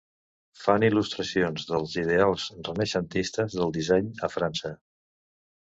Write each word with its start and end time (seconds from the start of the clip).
Fan 0.61 0.85
il·lustracions 0.87 1.67
dels 1.73 1.93
ideals 2.03 2.47
renaixentistes 2.71 3.59
del 3.61 3.77
disseny 3.79 4.11
a 4.29 4.35
França. 4.39 4.77